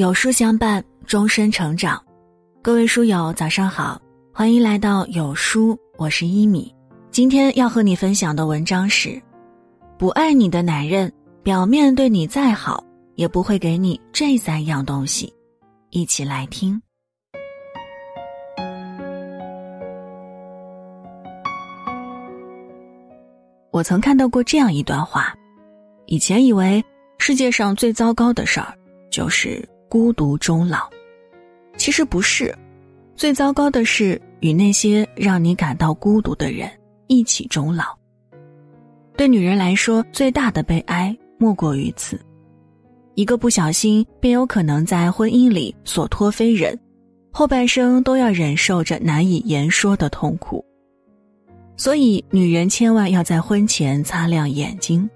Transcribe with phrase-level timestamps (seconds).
[0.00, 2.02] 有书相伴，终身成长。
[2.62, 4.00] 各位书友，早上好，
[4.32, 6.74] 欢迎来到有书，我是一米。
[7.10, 9.20] 今天要和你分享的文章是：
[9.98, 12.82] 不爱你的男人，表面对你再好，
[13.16, 15.30] 也不会给你这三样东西。
[15.90, 16.80] 一起来听。
[23.70, 25.34] 我曾看到过这样一段话：
[26.06, 26.82] 以前以为
[27.18, 28.72] 世界上最糟糕的事儿
[29.10, 30.88] 就是孤独终老，
[31.76, 32.56] 其实不是，
[33.16, 36.70] 最糟糕的是与那些让你感到孤独的人
[37.08, 37.86] 一起终老。
[39.16, 42.16] 对女人来说，最大的悲哀莫过于此：
[43.16, 46.78] 一个不小心，便有可能在婚姻里所托非人，
[47.32, 50.64] 后半生都要忍受着难以言说的痛苦。
[51.76, 55.10] 所以，女人千万要在婚前擦亮眼睛，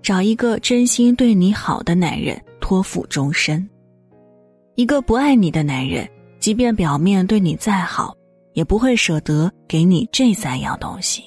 [0.00, 3.68] 找一个真心对你好的男人托付终身。
[4.76, 8.16] 一个不爱你的男人，即便表面对你再好，
[8.54, 11.24] 也不会舍得给你这三样东西。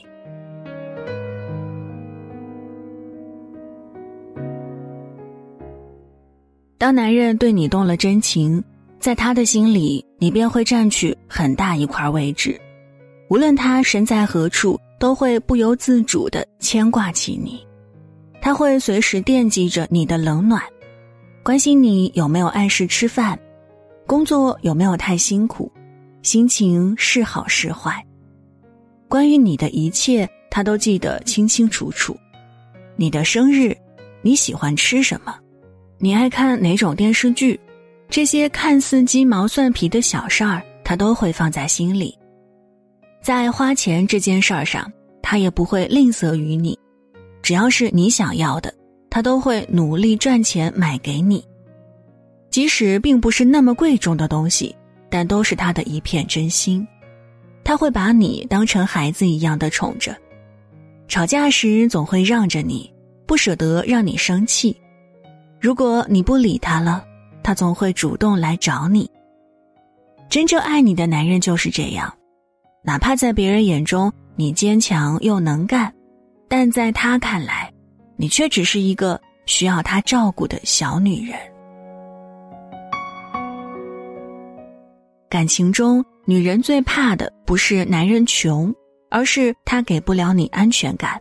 [6.78, 8.62] 当男人对你动了真情，
[9.00, 12.60] 在他的心里，你便会占据很大一块位置。
[13.30, 17.66] 无论他身在何处，都会不由自主的牵挂起你。
[18.42, 20.62] 他会随时惦记着你的冷暖。
[21.44, 23.38] 关心你有没有按时吃饭，
[24.08, 25.70] 工作有没有太辛苦，
[26.22, 28.02] 心情是好是坏，
[29.10, 32.18] 关于你的一切，他都记得清清楚楚。
[32.96, 33.76] 你的生日，
[34.22, 35.36] 你喜欢吃什么，
[35.98, 37.60] 你爱看哪种电视剧，
[38.08, 42.18] 这些看似鸡毛蒜皮的小事儿，他都会放在心里。
[43.22, 44.90] 在花钱这件事儿上，
[45.22, 46.80] 他也不会吝啬于你，
[47.42, 48.74] 只要是你想要的。
[49.14, 51.46] 他都会努力赚钱买给你，
[52.50, 54.76] 即使并不是那么贵重的东西，
[55.08, 56.86] 但都是他的一片真心。
[57.64, 60.18] 他会把你当成孩子一样的宠着，
[61.08, 62.92] 吵架时总会让着你，
[63.28, 64.76] 不舍得让你生气。
[65.62, 67.06] 如果你不理他了，
[67.44, 69.08] 他总会主动来找你。
[70.28, 72.12] 真正爱你的男人就是这样，
[72.84, 75.94] 哪怕在别人眼中你坚强又能干，
[76.48, 77.63] 但在他看来。
[78.16, 81.38] 你却只是一个需要他照顾的小女人。
[85.30, 88.74] 感情中，女人最怕的不是男人穷，
[89.10, 91.20] 而是他给不了你安全感。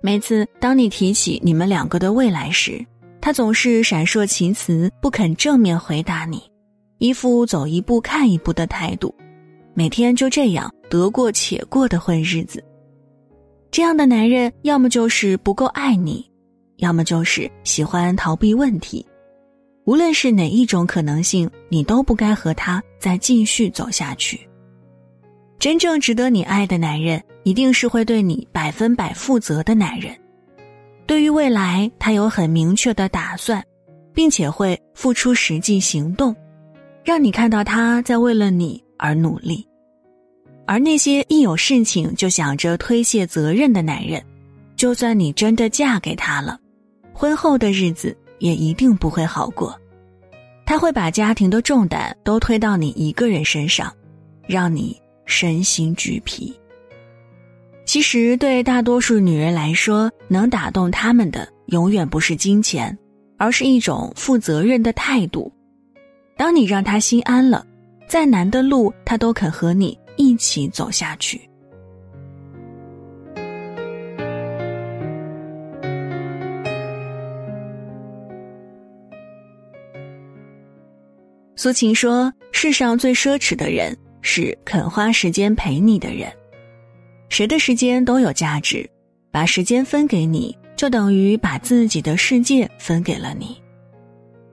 [0.00, 2.84] 每次当你提起你们两个的未来时，
[3.20, 6.42] 他总是闪烁其词，不肯正面回答你，
[6.98, 9.14] 一副走一步看一步的态度，
[9.74, 12.62] 每天就这样得过且过的混日子。
[13.70, 16.28] 这样的男人，要么就是不够爱你，
[16.76, 19.04] 要么就是喜欢逃避问题。
[19.84, 24.40] 无论是哪一种可能性，你都不该和他再继续走下去。
[25.58, 30.16] 真正值得你爱的男人，一定是会对你百分百负责的男人。
[31.06, 33.62] 对于未来，他有很明确的打算，
[34.14, 36.34] 并且会付出实际行动，
[37.04, 39.67] 让你看到他在为了你而努力。
[40.68, 44.22] 而那些一有事情就想着推卸责任的男人，
[44.76, 46.60] 就算你真的嫁给他了，
[47.14, 49.74] 婚后的日子也一定不会好过。
[50.66, 53.90] 他会把家庭的重担都推到你一个人身上，
[54.46, 56.54] 让你身心俱疲。
[57.86, 62.94] 其实，对大多数女人来说，能打动他们的永远不是金钱，
[63.38, 65.50] 而是一种负责任的态度。
[66.36, 67.64] 当你让他心安了，
[68.06, 69.98] 再难的路他都肯和你。
[70.18, 71.40] 一起走下去。
[81.56, 86.30] 苏秦说：“世上最奢侈的人是肯花时间陪你的人。
[87.30, 88.88] 谁的时间都有价值，
[89.32, 93.60] 把时间分给你，就等于把自己的世界分给了你。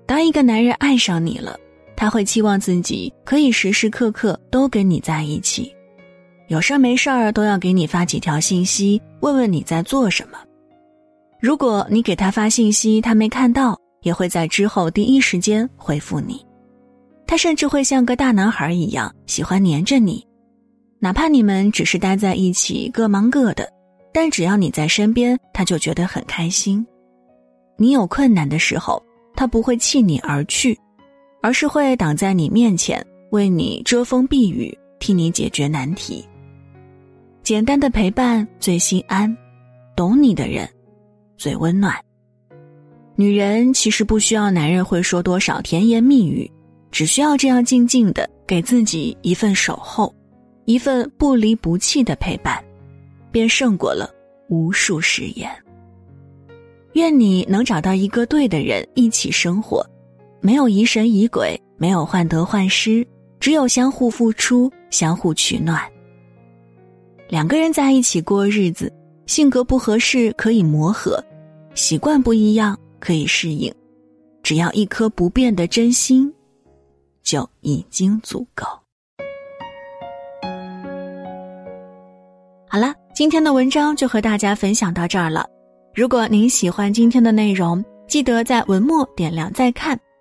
[0.07, 1.59] 当一个男人爱上你了。”
[1.95, 5.73] 他会期望自己可以时时刻刻都跟你在一起，
[6.47, 10.37] 有事儿没事儿都要给你发几条信息，问问你在做什么。
[11.39, 16.45] 如果你给他发信息，他没看到，也会在之后第一时间回复你。
[17.27, 20.25] 他甚至会像个大男孩一样喜欢黏着你，
[20.99, 23.67] 哪怕你们只是待在一起各忙各的，
[24.13, 26.85] 但只要你在身边，他就觉得很开心。
[27.77, 29.01] 你有困难的时候，
[29.35, 30.77] 他不会弃你而去。
[31.45, 36.25] 而是会挡在你面前，为你遮风避雨，替你解决难题。
[37.43, 39.31] 简单的陪伴最心安，
[39.95, 40.67] 懂你的人
[41.37, 41.95] 最温暖。
[43.15, 46.49] 女人其实不需要男人会说多少甜言蜜语，
[46.89, 50.11] 只需要这样静静的给自己一份守候，
[50.65, 52.59] 一份不离不弃的陪伴，
[53.31, 54.09] 便胜过了
[54.49, 55.47] 无数誓言。
[56.93, 59.87] 愿你能找到一个对的人一起生活，
[60.45, 63.03] 没有疑神疑鬼，没有患得患失，
[63.39, 65.81] 只有相互付出，相互取暖。
[67.27, 68.93] 两个人在一起过日子，
[69.25, 71.19] 性格不合适可以磨合，
[71.73, 73.73] 习惯不一样可以适应，
[74.43, 76.31] 只要一颗不变的真心，
[77.23, 78.67] 就已经足够。
[82.69, 85.43] 好了，今天的文章就和大家分享到这儿了。
[85.95, 89.99] 如果您喜欢今天的内容，记得在文末点亮再看，